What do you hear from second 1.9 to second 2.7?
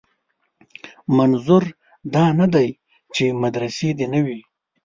دا نه دی